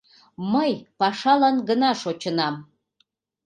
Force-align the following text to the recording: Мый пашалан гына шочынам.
Мый 0.53 0.71
пашалан 0.99 1.57
гына 1.69 1.91
шочынам. 2.01 2.55